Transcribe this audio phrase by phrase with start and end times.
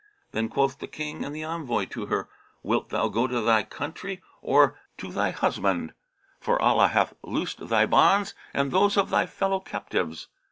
[0.31, 2.27] Then quoth the King and the envoy to her,
[2.63, 5.93] 'Wilt thou go to thy country or to[FN#36] thy husband?
[6.39, 10.27] For Allah hath loosed thy bonds and those of thy fellow captives.'